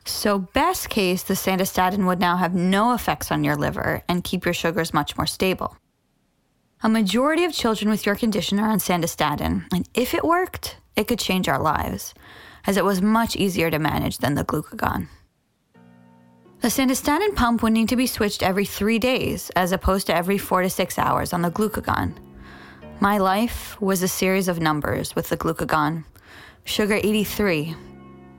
So, 0.04 0.38
best 0.38 0.88
case, 0.88 1.22
the 1.22 1.34
sandostatin 1.34 2.06
would 2.06 2.18
now 2.18 2.36
have 2.36 2.54
no 2.54 2.92
effects 2.94 3.30
on 3.30 3.44
your 3.44 3.56
liver 3.56 4.02
and 4.08 4.24
keep 4.24 4.44
your 4.44 4.54
sugars 4.54 4.94
much 4.94 5.16
more 5.16 5.26
stable. 5.26 5.76
A 6.82 6.88
majority 6.88 7.44
of 7.44 7.52
children 7.52 7.88
with 7.88 8.04
your 8.04 8.16
condition 8.16 8.58
are 8.58 8.68
on 8.68 8.78
sandostatin, 8.78 9.66
and 9.72 9.88
if 9.94 10.14
it 10.14 10.24
worked, 10.24 10.78
it 10.96 11.06
could 11.06 11.20
change 11.20 11.48
our 11.48 11.60
lives, 11.62 12.14
as 12.66 12.76
it 12.76 12.84
was 12.84 13.00
much 13.00 13.36
easier 13.36 13.70
to 13.70 13.78
manage 13.78 14.18
than 14.18 14.34
the 14.34 14.44
glucagon. 14.44 15.08
The 16.62 16.68
sandostatin 16.68 17.34
pump 17.34 17.64
would 17.64 17.72
need 17.72 17.88
to 17.88 17.96
be 17.96 18.06
switched 18.06 18.40
every 18.40 18.64
three 18.64 19.00
days, 19.00 19.50
as 19.56 19.72
opposed 19.72 20.06
to 20.06 20.14
every 20.14 20.38
four 20.38 20.62
to 20.62 20.70
six 20.70 20.96
hours 20.96 21.32
on 21.32 21.42
the 21.42 21.50
glucagon. 21.50 22.14
My 23.00 23.18
life 23.18 23.76
was 23.80 24.00
a 24.00 24.06
series 24.06 24.46
of 24.46 24.60
numbers 24.60 25.16
with 25.16 25.28
the 25.28 25.36
glucagon 25.36 26.04
sugar 26.64 27.00
83, 27.02 27.74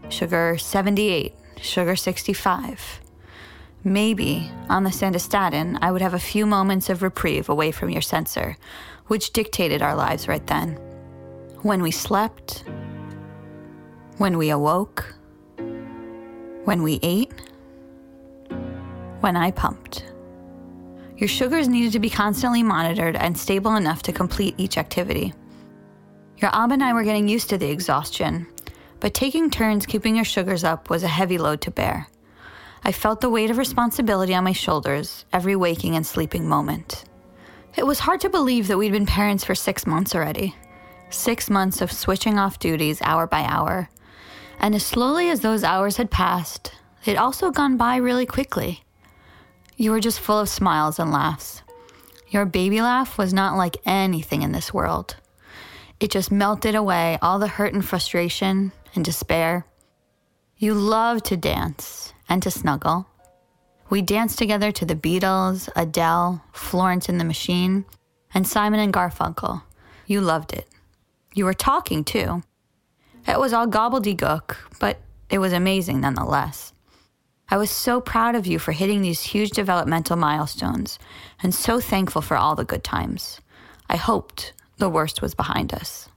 sugar 0.08 0.58
78, 0.58 1.36
sugar 1.60 1.98
65. 1.98 3.01
Maybe 3.84 4.50
on 4.70 4.86
the 4.86 4.89
sandostatin, 4.89 5.77
I 5.82 5.92
would 5.92 6.01
have 6.01 6.13
a 6.13 6.20
few 6.20 6.46
moments 6.46 6.89
of 6.89 7.03
reprieve 7.03 7.50
away 7.50 7.72
from 7.72 7.89
your 7.89 8.01
sensor, 8.01 8.56
which 9.08 9.34
dictated 9.34 9.82
our 9.82 9.98
lives 9.98 10.30
right 10.30 10.48
then. 10.48 10.75
When 11.62 11.82
we 11.82 11.92
slept, 11.92 12.63
when 14.18 14.38
we 14.38 14.50
awoke, 14.50 15.13
when 16.63 16.84
we 16.84 17.01
ate, 17.03 17.34
when 19.24 19.38
I 19.38 19.51
pumped. 19.51 20.03
Your 21.15 21.30
sugars 21.30 21.70
needed 21.70 21.94
to 21.94 22.00
be 22.00 22.10
constantly 22.10 22.62
monitored 22.62 23.15
and 23.15 23.38
stable 23.38 23.77
enough 23.77 24.03
to 24.03 24.12
complete 24.12 24.56
each 24.58 24.77
activity. 24.77 25.34
Your 26.38 26.51
Ab 26.53 26.74
and 26.74 26.84
I 26.84 26.92
were 26.92 27.03
getting 27.03 27.30
used 27.30 27.50
to 27.50 27.58
the 27.58 27.70
exhaustion, 27.70 28.46
but 29.00 29.13
taking 29.13 29.50
turns 29.50 29.86
keeping 29.86 30.18
your 30.18 30.25
sugars 30.25 30.65
up 30.65 30.89
was 30.89 31.03
a 31.03 31.08
heavy 31.08 31.38
load 31.38 31.62
to 31.62 31.72
bear. 31.72 32.08
I 32.84 32.92
felt 32.92 33.22
the 33.22 33.30
weight 33.30 33.50
of 33.50 33.58
responsibility 33.58 34.36
on 34.36 34.44
my 34.44 34.51
shoulders 34.51 35.24
every 35.32 35.56
waking 35.56 35.96
and 35.96 36.06
sleeping 36.06 36.50
moment. 36.50 37.06
It 37.77 37.88
was 37.88 38.00
hard 38.00 38.20
to 38.22 38.30
believe 38.30 38.68
that 38.68 38.77
we'd 38.77 38.92
been 38.92 39.06
parents 39.06 39.46
for 39.46 39.56
six 39.56 39.88
months 39.88 40.13
already. 40.13 40.53
Six 41.10 41.50
months 41.50 41.82
of 41.82 41.94
switching 41.94 42.38
off 42.38 42.60
duties 42.60 43.01
hour 43.01 43.25
by 43.25 43.44
hour. 43.44 43.89
And 44.60 44.75
as 44.75 44.86
slowly 44.86 45.30
as 45.30 45.39
those 45.39 45.63
hours 45.63 45.96
had 45.96 46.12
passed, 46.12 46.74
they'd 47.06 47.15
also 47.15 47.51
gone 47.51 47.77
by 47.77 47.96
really 47.96 48.25
quickly. 48.25 48.83
You 49.77 49.92
were 49.92 50.00
just 50.00 50.20
full 50.20 50.39
of 50.39 50.50
smiles 50.50 51.00
and 51.00 51.12
laughs. 51.12 51.63
Your 52.30 52.46
baby 52.46 52.82
laugh 52.82 53.18
was 53.18 53.34
not 53.34 53.58
like 53.58 53.77
anything 53.86 54.42
in 54.42 54.51
this 54.51 54.74
world. 54.74 55.15
It 56.00 56.12
just 56.12 56.32
melted 56.32 56.75
away 56.75 57.18
all 57.22 57.39
the 57.39 57.48
hurt 57.48 57.74
and 57.74 57.86
frustration 57.86 58.72
and 58.96 59.06
despair. 59.06 59.65
You 60.58 60.74
loved 60.74 61.25
to 61.25 61.38
dance 61.38 62.13
and 62.27 62.42
to 62.44 62.51
snuggle. 62.51 63.08
We 63.89 64.01
danced 64.01 64.38
together 64.39 64.72
to 64.72 64.86
the 64.86 64.96
Beatles, 64.96 65.70
Adele, 65.75 66.44
Florence 66.51 67.10
and 67.10 67.20
the 67.20 67.25
Machine, 67.25 67.86
and 68.34 68.48
Simon 68.48 68.80
and 68.80 68.94
Garfunkel. 68.94 69.63
You 70.08 70.22
loved 70.22 70.53
it. 70.53 70.68
You 71.34 71.46
were 71.46 71.53
talking 71.53 72.03
too. 72.03 72.44
It 73.27 73.39
was 73.39 73.53
all 73.53 73.68
gobbledygook, 73.68 74.56
but 74.80 75.00
it 75.30 75.39
was 75.39 75.53
amazing 75.53 76.01
nonetheless. 76.01 76.73
I 77.50 77.58
was 77.58 77.70
so 77.70 78.02
proud 78.02 78.36
of 78.36 78.48
you 78.48 78.58
for 78.58 78.72
hitting 78.72 79.02
these 79.02 79.22
huge 79.22 79.52
developmental 79.52 80.16
milestones 80.16 80.98
and 81.42 81.54
so 81.54 81.80
thankful 81.80 82.22
for 82.22 82.38
all 82.38 82.56
the 82.56 82.66
good 82.66 82.84
times. 82.84 83.42
I 83.90 83.98
hoped 83.98 84.54
the 84.78 84.90
worst 84.90 85.22
was 85.22 85.36
behind 85.36 85.74
us. 85.74 86.10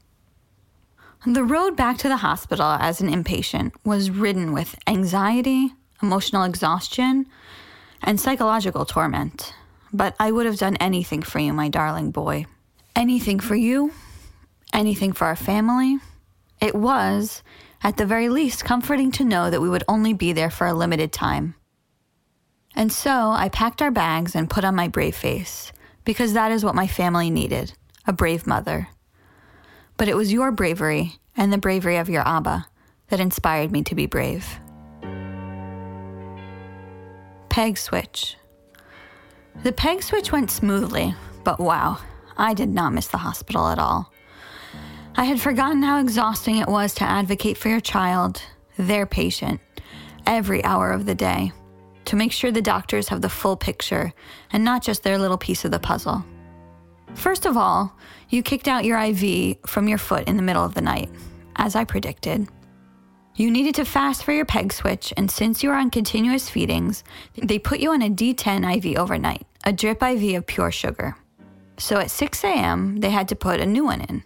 The 1.27 1.45
road 1.45 1.77
back 1.77 1.99
to 1.99 2.09
the 2.09 2.19
hospital 2.19 2.67
as 2.67 3.01
an 3.01 3.09
inpatient 3.09 3.73
was 3.85 4.11
ridden 4.11 4.53
with 4.53 4.77
anxiety, 4.87 5.73
emotional 6.01 6.45
exhaustion, 6.45 7.27
and 8.03 8.21
psychological 8.21 8.85
torment. 8.85 9.53
But 9.93 10.15
I 10.21 10.31
would 10.31 10.47
have 10.47 10.59
done 10.59 10.77
anything 10.77 11.23
for 11.23 11.41
you, 11.41 11.53
my 11.53 11.69
darling 11.69 12.13
boy. 12.13 12.47
Anything 12.95 13.41
for 13.41 13.57
you, 13.57 13.93
anything 14.73 15.13
for 15.13 15.27
our 15.27 15.37
family. 15.37 15.99
It 16.61 16.75
was, 16.75 17.43
at 17.83 17.97
the 17.97 18.07
very 18.07 18.29
least, 18.29 18.65
comforting 18.65 19.11
to 19.13 19.25
know 19.25 19.51
that 19.51 19.61
we 19.61 19.69
would 19.69 19.85
only 19.89 20.13
be 20.13 20.33
there 20.33 20.51
for 20.51 20.67
a 20.67 20.75
limited 20.75 21.13
time. 21.13 21.55
And 22.75 22.93
so 22.93 23.31
I 23.31 23.49
packed 23.49 23.81
our 23.81 23.91
bags 23.91 24.35
and 24.35 24.51
put 24.51 24.65
on 24.65 24.75
my 24.75 24.89
brave 24.89 25.17
face, 25.17 25.73
because 26.05 26.33
that 26.33 26.53
is 26.53 26.65
what 26.65 26.75
my 26.75 26.87
family 26.87 27.31
needed 27.31 27.73
a 28.07 28.13
brave 28.13 28.47
mother. 28.47 28.89
But 29.97 30.09
it 30.09 30.17
was 30.17 30.33
your 30.33 30.53
bravery 30.53 31.15
and 31.37 31.53
the 31.53 31.59
bravery 31.59 31.97
of 31.97 32.09
your 32.09 32.27
Abba 32.27 32.67
that 33.09 33.21
inspired 33.21 33.73
me 33.73 33.83
to 33.83 33.95
be 33.95 34.07
brave. 34.07 34.61
peg 37.57 37.79
switch. 37.79 38.37
The 39.63 39.73
peg 39.73 40.03
switch 40.03 40.31
went 40.31 40.51
smoothly, 40.51 41.15
but 41.43 41.59
wow, 41.59 41.97
I 42.37 42.53
did 42.53 42.69
not 42.69 42.93
miss 42.93 43.07
the 43.07 43.17
hospital 43.17 43.69
at 43.69 43.79
all. 43.79 44.13
I 45.19 45.25
had 45.25 45.41
forgotten 45.41 45.83
how 45.83 45.99
exhausting 45.99 46.59
it 46.59 46.69
was 46.69 46.93
to 46.97 47.05
advocate 47.05 47.57
for 47.57 47.71
your 47.71 47.81
child, 47.81 48.43
their 48.77 49.07
patient, 49.07 49.63
every 50.27 50.63
hour 50.63 50.93
of 50.93 51.07
the 51.07 51.15
day, 51.15 51.53
to 52.05 52.17
make 52.17 52.33
sure 52.33 52.51
the 52.51 52.61
doctors 52.61 53.09
have 53.09 53.23
the 53.23 53.31
full 53.31 53.57
picture 53.57 54.13
and 54.53 54.63
not 54.63 54.83
just 54.83 55.03
their 55.03 55.17
little 55.17 55.39
piece 55.39 55.65
of 55.65 55.71
the 55.71 55.79
puzzle. 55.79 56.23
First 57.15 57.47
of 57.47 57.57
all, 57.57 57.97
you 58.29 58.43
kicked 58.43 58.69
out 58.69 58.85
your 58.85 58.99
IV 58.99 59.57
from 59.65 59.89
your 59.89 59.97
foot 59.97 60.29
in 60.29 60.37
the 60.37 60.43
middle 60.43 60.63
of 60.63 60.75
the 60.75 60.83
night, 60.83 61.09
as 61.57 61.75
I 61.75 61.85
predicted. 61.85 62.47
You 63.37 63.51
needed 63.51 63.75
to 63.77 63.87
fast 63.87 64.23
for 64.23 64.33
your 64.33 64.45
peg 64.45 64.71
switch, 64.71 65.15
and 65.17 65.31
since 65.31 65.63
you 65.63 65.71
were 65.71 65.77
on 65.77 65.89
continuous 65.89 66.51
feedings, 66.51 67.05
they 67.43 67.59
put 67.59 67.81
you 67.81 67.93
on 67.93 68.03
a 68.03 68.11
D10 68.11 68.85
IV 68.85 68.99
overnight, 68.99 69.47
a 69.65 69.73
drip 69.73 70.03
IV 70.03 70.37
of 70.37 70.47
pure 70.47 70.71
sugar. 70.71 71.17
So 71.79 71.97
at 71.97 72.11
6 72.11 72.45
a.m., 72.45 72.99
they 72.99 73.11
had 73.11 73.29
to 73.29 73.35
put 73.35 73.61
a 73.61 73.67
new 73.67 73.87
one 73.87 74.03
in. 74.03 74.23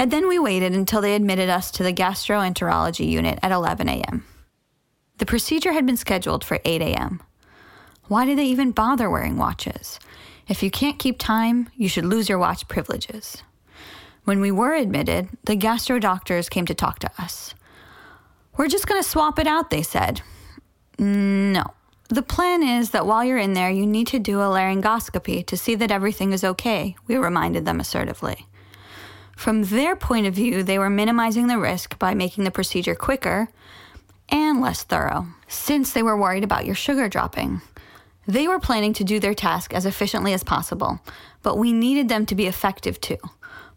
And 0.00 0.10
then 0.10 0.28
we 0.28 0.38
waited 0.38 0.72
until 0.72 1.02
they 1.02 1.14
admitted 1.14 1.50
us 1.50 1.70
to 1.72 1.82
the 1.82 1.92
gastroenterology 1.92 3.06
unit 3.06 3.38
at 3.42 3.52
11 3.52 3.86
a.m. 3.86 4.24
The 5.18 5.26
procedure 5.26 5.72
had 5.72 5.84
been 5.84 5.98
scheduled 5.98 6.42
for 6.42 6.58
8 6.64 6.80
a.m. 6.80 7.22
Why 8.08 8.24
did 8.24 8.38
they 8.38 8.46
even 8.46 8.70
bother 8.70 9.10
wearing 9.10 9.36
watches? 9.36 10.00
If 10.48 10.62
you 10.62 10.70
can't 10.70 10.98
keep 10.98 11.18
time, 11.18 11.68
you 11.76 11.86
should 11.86 12.06
lose 12.06 12.30
your 12.30 12.38
watch 12.38 12.66
privileges. 12.66 13.42
When 14.24 14.40
we 14.40 14.50
were 14.50 14.72
admitted, 14.72 15.28
the 15.44 15.54
gastro 15.54 15.98
doctors 15.98 16.48
came 16.48 16.64
to 16.64 16.74
talk 16.74 17.00
to 17.00 17.10
us. 17.18 17.54
We're 18.56 18.68
just 18.68 18.86
going 18.86 19.02
to 19.02 19.06
swap 19.06 19.38
it 19.38 19.46
out, 19.46 19.68
they 19.68 19.82
said. 19.82 20.22
Mm, 20.96 21.52
no. 21.52 21.64
The 22.08 22.22
plan 22.22 22.62
is 22.62 22.92
that 22.92 23.04
while 23.04 23.22
you're 23.22 23.36
in 23.36 23.52
there, 23.52 23.70
you 23.70 23.86
need 23.86 24.06
to 24.06 24.18
do 24.18 24.40
a 24.40 24.44
laryngoscopy 24.44 25.46
to 25.46 25.58
see 25.58 25.74
that 25.74 25.90
everything 25.90 26.32
is 26.32 26.42
okay, 26.42 26.96
we 27.06 27.18
reminded 27.18 27.66
them 27.66 27.80
assertively. 27.80 28.46
From 29.40 29.62
their 29.62 29.96
point 29.96 30.26
of 30.26 30.34
view, 30.34 30.62
they 30.62 30.78
were 30.78 30.90
minimizing 30.90 31.46
the 31.46 31.58
risk 31.58 31.98
by 31.98 32.12
making 32.12 32.44
the 32.44 32.50
procedure 32.50 32.94
quicker 32.94 33.48
and 34.28 34.60
less 34.60 34.82
thorough, 34.82 35.28
since 35.48 35.94
they 35.94 36.02
were 36.02 36.14
worried 36.14 36.44
about 36.44 36.66
your 36.66 36.74
sugar 36.74 37.08
dropping. 37.08 37.62
They 38.26 38.46
were 38.46 38.60
planning 38.60 38.92
to 38.92 39.02
do 39.02 39.18
their 39.18 39.32
task 39.32 39.72
as 39.72 39.86
efficiently 39.86 40.34
as 40.34 40.44
possible, 40.44 41.00
but 41.42 41.56
we 41.56 41.72
needed 41.72 42.10
them 42.10 42.26
to 42.26 42.34
be 42.34 42.46
effective 42.48 43.00
too. 43.00 43.16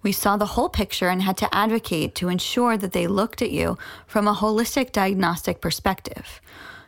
We 0.02 0.12
saw 0.12 0.36
the 0.36 0.48
whole 0.48 0.68
picture 0.68 1.08
and 1.08 1.22
had 1.22 1.38
to 1.38 1.56
advocate 1.56 2.14
to 2.16 2.28
ensure 2.28 2.76
that 2.76 2.92
they 2.92 3.08
looked 3.08 3.42
at 3.42 3.52
you 3.52 3.78
from 4.06 4.28
a 4.28 4.36
holistic 4.36 4.92
diagnostic 4.92 5.62
perspective. 5.62 6.42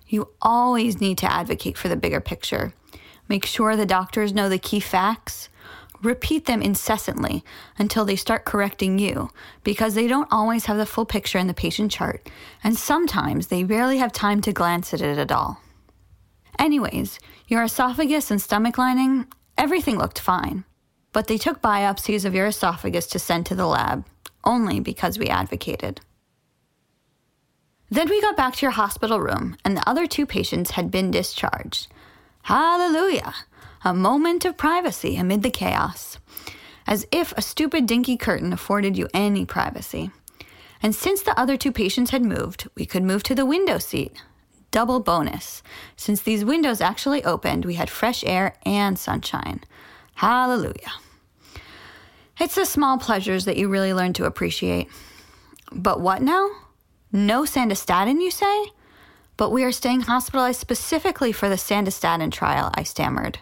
You 0.10 0.32
always 0.41 1.00
need 1.00 1.17
to 1.20 1.32
advocate 1.32 1.77
for 1.77 1.88
the 1.88 1.96
bigger 1.96 2.20
picture. 2.20 2.74
Make 3.29 3.46
sure 3.46 3.77
the 3.77 3.86
doctors 3.86 4.34
know 4.34 4.50
the 4.50 4.60
key 4.60 4.82
facts. 4.82 5.48
Repeat 6.05 6.45
them 6.45 6.62
incessantly 6.62 7.43
until 7.79 8.05
they 8.05 8.15
start 8.15 8.45
correcting 8.45 9.00
you 9.00 9.31
because 9.63 9.95
they 9.95 10.07
don't 10.07 10.27
always 10.31 10.65
have 10.65 10.77
the 10.77 10.85
full 10.85 11.03
picture 11.03 11.39
in 11.39 11.47
the 11.47 11.53
patient 11.55 11.91
chart, 11.91 12.29
and 12.63 12.77
sometimes 12.77 13.47
they 13.47 13.63
barely 13.63 13.97
have 13.97 14.13
time 14.13 14.39
to 14.41 14.53
glance 14.53 14.93
at 14.93 15.01
it 15.01 15.17
at 15.17 15.31
all. 15.31 15.62
Anyways, 16.59 17.19
your 17.47 17.63
esophagus 17.63 18.29
and 18.29 18.39
stomach 18.39 18.77
lining, 18.77 19.25
everything 19.57 19.97
looked 19.97 20.19
fine. 20.19 20.63
But 21.12 21.25
they 21.25 21.39
took 21.39 21.59
biopsies 21.59 22.24
of 22.24 22.35
your 22.35 22.45
esophagus 22.45 23.07
to 23.07 23.17
send 23.17 23.47
to 23.47 23.55
the 23.55 23.65
lab, 23.65 24.05
only 24.43 24.79
because 24.79 25.17
we 25.17 25.27
advocated. 25.27 26.01
Then 27.89 28.09
we 28.09 28.21
got 28.21 28.38
back 28.38 28.53
to 28.57 28.62
your 28.62 28.71
hospital 28.71 29.19
room, 29.19 29.57
and 29.65 29.75
the 29.75 29.89
other 29.89 30.05
two 30.05 30.27
patients 30.27 30.71
had 30.71 30.91
been 30.91 31.09
discharged. 31.09 31.88
Hallelujah! 32.43 33.33
A 33.88 33.94
moment 33.94 34.46
of 34.46 34.58
privacy 34.58 35.15
amid 35.15 35.44
the 35.44 35.51
chaos. 35.51 36.18
As 36.88 37.06
if 37.12 37.34
a 37.34 37.42
stupid 37.44 37.86
dinky 37.86 38.18
curtain 38.18 38.51
afforded 38.51 38.98
you 38.98 39.08
any 39.13 39.46
privacy. 39.46 40.10
And 40.82 40.96
since 40.96 41.22
the 41.22 41.39
other 41.39 41.56
two 41.56 41.72
patients 41.72 42.10
had 42.10 42.25
moved, 42.25 42.68
we 42.74 42.88
could 42.88 43.04
move 43.04 43.22
to 43.24 43.36
the 43.36 43.46
window 43.46 43.77
seat. 43.77 44.12
Double 44.72 45.00
bonus. 45.00 45.62
Since 45.96 46.24
these 46.24 46.44
windows 46.44 46.82
actually 46.82 47.24
opened, 47.24 47.63
we 47.63 47.75
had 47.75 47.92
fresh 47.92 48.24
air 48.24 48.56
and 48.65 48.98
sunshine. 48.98 49.62
Hallelujah. 50.15 50.94
It's 52.39 52.56
the 52.56 52.65
small 52.65 52.98
pleasures 52.98 53.46
that 53.46 53.56
you 53.56 53.68
really 53.70 53.94
learn 53.94 54.13
to 54.13 54.25
appreciate. 54.25 54.89
But 55.72 56.01
what 56.01 56.24
now? 56.24 56.50
No 57.12 57.44
sandostatin, 57.44 58.20
you 58.20 58.32
say? 58.32 58.72
But 59.38 59.51
we 59.51 59.63
are 59.63 59.72
staying 59.72 60.01
hospitalized 60.01 60.60
specifically 60.60 61.32
for 61.32 61.50
the 61.50 61.56
sandostatin 61.56 62.32
trial, 62.32 62.72
I 62.74 62.82
stammered. 62.82 63.38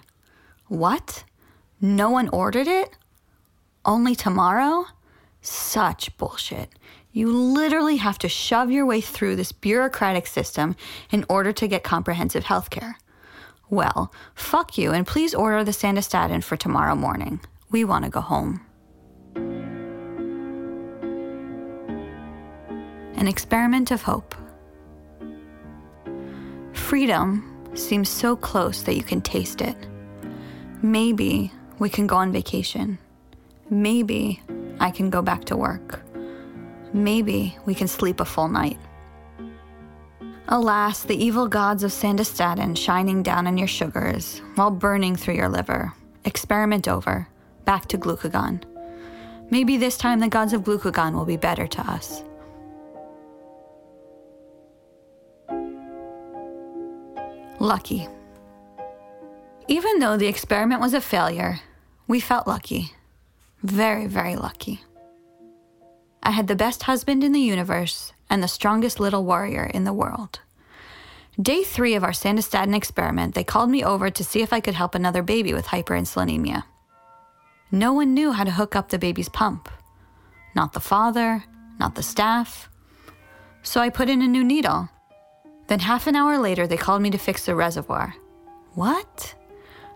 What? 0.67 1.23
No 1.81 2.09
one 2.09 2.29
ordered 2.29 2.67
it? 2.67 2.97
Only 3.85 4.15
tomorrow? 4.15 4.85
Such 5.41 6.15
bullshit. 6.17 6.69
You 7.11 7.31
literally 7.31 7.97
have 7.97 8.17
to 8.19 8.29
shove 8.29 8.71
your 8.71 8.85
way 8.85 9.01
through 9.01 9.35
this 9.35 9.51
bureaucratic 9.51 10.25
system 10.25 10.75
in 11.11 11.25
order 11.29 11.53
to 11.53 11.67
get 11.67 11.83
comprehensive 11.83 12.45
health 12.45 12.69
care. 12.69 12.97
Well, 13.69 14.11
fuck 14.35 14.77
you, 14.77 14.91
and 14.91 15.05
please 15.05 15.35
order 15.35 15.63
the 15.63 15.71
sandostatin 15.71 16.43
for 16.43 16.57
tomorrow 16.57 16.95
morning. 16.95 17.39
We 17.71 17.83
want 17.83 18.05
to 18.05 18.09
go 18.09 18.21
home. 18.21 18.61
An 23.15 23.27
experiment 23.27 23.91
of 23.91 24.01
hope. 24.01 24.33
Freedom 26.73 27.69
seems 27.73 28.09
so 28.09 28.35
close 28.35 28.83
that 28.83 28.95
you 28.95 29.03
can 29.03 29.21
taste 29.21 29.61
it. 29.61 29.75
Maybe 30.83 31.49
we 31.79 31.87
can 31.87 32.07
go 32.07 32.17
on 32.17 32.33
vacation. 32.33 32.99
Maybe 33.69 34.41
I 34.81 34.91
can 34.91 35.09
go 35.09 35.21
back 35.21 35.45
to 35.45 35.55
work. 35.55 36.01
Maybe 36.91 37.57
we 37.65 37.73
can 37.73 37.87
sleep 37.87 38.19
a 38.19 38.25
full 38.25 38.49
night. 38.49 38.77
Alas, 40.49 41.03
the 41.03 41.15
evil 41.15 41.47
gods 41.47 41.83
of 41.83 41.91
sandostatin 41.91 42.77
shining 42.77 43.23
down 43.23 43.47
on 43.47 43.57
your 43.57 43.67
sugars 43.67 44.41
while 44.55 44.71
burning 44.71 45.15
through 45.15 45.35
your 45.35 45.47
liver. 45.47 45.93
Experiment 46.25 46.89
over. 46.89 47.29
Back 47.63 47.85
to 47.87 47.97
glucagon. 47.97 48.63
Maybe 49.49 49.77
this 49.77 49.97
time 49.97 50.19
the 50.19 50.27
gods 50.27 50.51
of 50.51 50.63
glucagon 50.63 51.13
will 51.13 51.23
be 51.23 51.37
better 51.37 51.65
to 51.65 51.81
us. 51.89 52.23
Lucky. 57.61 58.09
Even 59.67 59.99
though 59.99 60.17
the 60.17 60.27
experiment 60.27 60.81
was 60.81 60.93
a 60.93 61.01
failure, 61.01 61.59
we 62.07 62.19
felt 62.19 62.47
lucky. 62.47 62.93
Very, 63.61 64.07
very 64.07 64.35
lucky. 64.35 64.81
I 66.21 66.31
had 66.31 66.47
the 66.47 66.55
best 66.55 66.83
husband 66.83 67.23
in 67.23 67.31
the 67.31 67.39
universe 67.39 68.13
and 68.29 68.41
the 68.41 68.47
strongest 68.47 68.99
little 68.99 69.25
warrior 69.25 69.65
in 69.65 69.83
the 69.83 69.93
world. 69.93 70.39
Day 71.41 71.63
three 71.63 71.95
of 71.95 72.03
our 72.03 72.11
sandostatin 72.11 72.75
experiment, 72.75 73.35
they 73.35 73.43
called 73.43 73.69
me 73.69 73.83
over 73.83 74.09
to 74.09 74.23
see 74.23 74.41
if 74.41 74.53
I 74.53 74.59
could 74.59 74.75
help 74.75 74.95
another 74.95 75.23
baby 75.23 75.53
with 75.53 75.67
hyperinsulinemia. 75.67 76.63
No 77.71 77.93
one 77.93 78.13
knew 78.13 78.31
how 78.31 78.43
to 78.43 78.51
hook 78.51 78.75
up 78.75 78.89
the 78.89 78.99
baby's 78.99 79.29
pump. 79.29 79.69
Not 80.55 80.73
the 80.73 80.79
father, 80.79 81.43
not 81.79 81.95
the 81.95 82.03
staff. 82.03 82.69
So 83.63 83.81
I 83.81 83.89
put 83.89 84.09
in 84.09 84.21
a 84.21 84.27
new 84.27 84.43
needle 84.43 84.89
then 85.67 85.79
half 85.79 86.07
an 86.07 86.15
hour 86.15 86.37
later, 86.37 86.67
they 86.67 86.77
called 86.77 87.01
me 87.01 87.09
to 87.11 87.17
fix 87.17 87.45
the 87.45 87.55
reservoir. 87.55 88.15
What? 88.73 89.33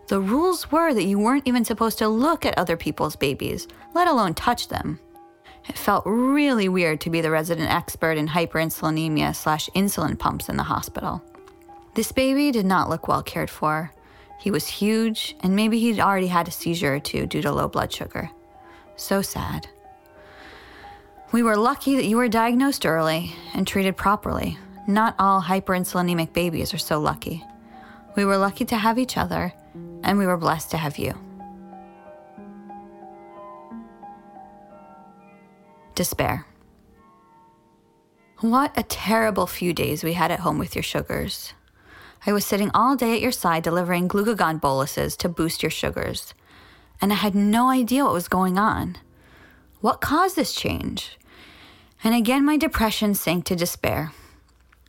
The 0.07 0.21
rules 0.21 0.71
were 0.71 0.93
that 0.93 1.03
you 1.03 1.19
weren't 1.19 1.47
even 1.47 1.65
supposed 1.65 1.97
to 1.97 2.07
look 2.07 2.45
at 2.45 2.57
other 2.57 2.77
people's 2.77 3.17
babies, 3.17 3.67
let 3.93 4.07
alone 4.07 4.33
touch 4.33 4.69
them. 4.69 4.99
It 5.67 5.77
felt 5.77 6.03
really 6.05 6.69
weird 6.69 7.01
to 7.01 7.09
be 7.09 7.19
the 7.19 7.29
resident 7.29 7.69
expert 7.69 8.17
in 8.17 8.29
hyperinsulinemia 8.29 9.35
slash 9.35 9.69
insulin 9.75 10.17
pumps 10.17 10.47
in 10.47 10.55
the 10.55 10.63
hospital. 10.63 11.21
This 11.93 12.13
baby 12.13 12.51
did 12.51 12.65
not 12.65 12.89
look 12.89 13.09
well 13.09 13.21
cared 13.21 13.49
for. 13.49 13.91
He 14.39 14.49
was 14.49 14.67
huge, 14.67 15.35
and 15.41 15.55
maybe 15.55 15.79
he'd 15.79 15.99
already 15.99 16.27
had 16.27 16.47
a 16.47 16.51
seizure 16.51 16.95
or 16.95 16.99
two 16.99 17.25
due 17.25 17.41
to 17.41 17.51
low 17.51 17.67
blood 17.67 17.91
sugar. 17.91 18.29
So 18.95 19.21
sad. 19.21 19.67
We 21.33 21.43
were 21.43 21.57
lucky 21.57 21.97
that 21.97 22.05
you 22.05 22.15
were 22.15 22.29
diagnosed 22.29 22.85
early 22.85 23.33
and 23.53 23.67
treated 23.67 23.97
properly, 23.97 24.57
not 24.87 25.15
all 25.19 25.41
hyperinsulinemic 25.41 26.31
babies 26.31 26.73
are 26.73 26.77
so 26.77 27.01
lucky. 27.01 27.43
We 28.15 28.23
were 28.23 28.37
lucky 28.37 28.63
to 28.65 28.77
have 28.77 28.97
each 28.97 29.17
other, 29.17 29.53
and 30.07 30.17
we 30.17 30.25
were 30.25 30.37
blessed 30.37 30.71
to 30.71 30.77
have 30.77 30.97
you. 30.97 31.13
Despair. 35.95 36.47
What 38.39 38.71
a 38.77 38.83
terrible 38.83 39.47
few 39.47 39.73
days 39.73 40.03
we 40.03 40.13
had 40.13 40.31
at 40.31 40.39
home 40.39 40.57
with 40.57 40.75
your 40.75 40.83
sugars. 40.83 41.53
I 42.25 42.31
was 42.31 42.45
sitting 42.45 42.71
all 42.73 42.95
day 42.95 43.13
at 43.13 43.21
your 43.21 43.31
side 43.31 43.63
delivering 43.63 44.07
glucagon 44.07 44.61
boluses 44.61 45.17
to 45.17 45.29
boost 45.29 45.61
your 45.61 45.69
sugars, 45.69 46.33
and 47.01 47.11
I 47.11 47.15
had 47.15 47.35
no 47.35 47.69
idea 47.69 48.05
what 48.05 48.13
was 48.13 48.27
going 48.27 48.57
on. 48.57 48.97
What 49.81 50.01
caused 50.01 50.35
this 50.35 50.53
change? 50.53 51.17
And 52.03 52.15
again, 52.15 52.45
my 52.45 52.57
depression 52.57 53.13
sank 53.13 53.43
to 53.45 53.55
despair. 53.55 54.13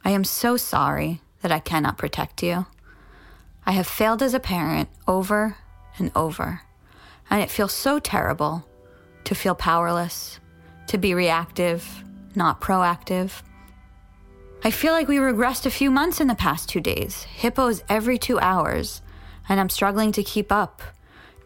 I 0.04 0.10
am 0.10 0.24
so 0.24 0.56
sorry 0.56 1.22
that 1.42 1.52
I 1.52 1.58
cannot 1.58 1.98
protect 1.98 2.42
you. 2.42 2.66
I 3.68 3.72
have 3.72 3.86
failed 3.86 4.22
as 4.22 4.32
a 4.32 4.40
parent 4.40 4.88
over 5.06 5.58
and 5.98 6.10
over, 6.16 6.62
and 7.28 7.42
it 7.42 7.50
feels 7.50 7.74
so 7.74 7.98
terrible 7.98 8.66
to 9.24 9.34
feel 9.34 9.54
powerless, 9.54 10.40
to 10.86 10.96
be 10.96 11.12
reactive, 11.12 12.02
not 12.34 12.62
proactive. 12.62 13.42
I 14.64 14.70
feel 14.70 14.94
like 14.94 15.06
we 15.06 15.18
regressed 15.18 15.66
a 15.66 15.70
few 15.70 15.90
months 15.90 16.18
in 16.18 16.28
the 16.28 16.34
past 16.34 16.70
two 16.70 16.80
days, 16.80 17.26
hypos 17.42 17.82
every 17.90 18.16
two 18.16 18.40
hours, 18.40 19.02
and 19.50 19.60
I'm 19.60 19.68
struggling 19.68 20.12
to 20.12 20.22
keep 20.22 20.50
up, 20.50 20.80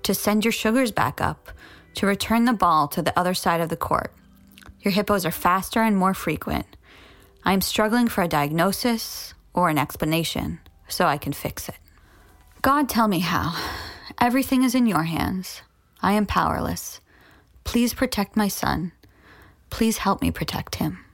to 0.05 0.15
send 0.15 0.45
your 0.45 0.53
sugars 0.53 0.93
back 0.93 1.21
up, 1.21 1.51
to 1.95 2.07
return 2.07 2.45
the 2.45 2.53
ball 2.53 2.87
to 2.87 3.03
the 3.03 3.19
other 3.19 3.35
side 3.35 3.61
of 3.61 3.69
the 3.69 3.77
court. 3.77 4.15
Your 4.83 4.95
hypos 4.95 5.25
are 5.25 5.33
faster 5.33 5.83
and 5.83 5.97
more 5.97 6.15
frequent. 6.15 6.77
I 7.45 7.53
am 7.53 7.63
struggling 7.63 8.07
for 8.07 8.23
a 8.23 8.29
diagnosis 8.29 9.35
or 9.55 9.71
an 9.71 9.77
explanation 9.77 10.61
so 10.87 11.07
I 11.07 11.19
can 11.19 11.33
fix 11.33 11.69
it. 11.69 11.75
God, 12.63 12.89
tell 12.89 13.09
me 13.09 13.19
how. 13.19 13.57
Everything 14.21 14.63
is 14.63 14.77
in 14.77 14.87
your 14.87 15.03
hands. 15.03 15.63
I 16.01 16.13
am 16.13 16.27
powerless. 16.27 17.01
Please 17.65 17.93
protect 17.93 18.37
my 18.37 18.47
son. 18.47 18.93
Please 19.69 19.99
help 19.99 20.23
me 20.23 20.31
protect 20.31 20.77
him. 20.77 21.05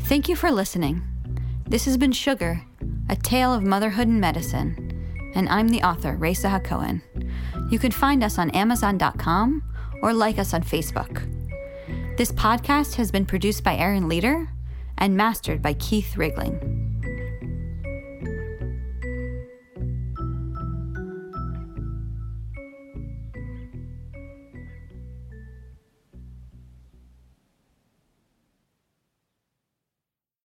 Thank 0.00 0.28
you 0.28 0.34
for 0.34 0.50
listening. 0.50 1.02
This 1.68 1.84
has 1.84 1.96
been 1.96 2.10
Sugar, 2.10 2.62
a 3.08 3.14
tale 3.14 3.54
of 3.54 3.62
motherhood 3.62 4.08
and 4.08 4.20
medicine 4.20 4.84
and 5.34 5.48
I'm 5.48 5.68
the 5.68 5.82
author, 5.82 6.14
Raisa 6.16 6.48
HaKohen. 6.48 7.02
You 7.70 7.78
can 7.78 7.90
find 7.90 8.22
us 8.22 8.38
on 8.38 8.50
Amazon.com 8.50 9.62
or 10.04 10.12
like 10.12 10.38
us 10.38 10.52
on 10.52 10.62
Facebook. 10.62 11.26
This 12.18 12.30
podcast 12.30 12.96
has 12.96 13.10
been 13.10 13.24
produced 13.24 13.64
by 13.64 13.74
Aaron 13.74 14.06
Leader 14.06 14.50
and 14.98 15.16
mastered 15.16 15.62
by 15.62 15.72
Keith 15.72 16.12
Rigling. 16.16 16.73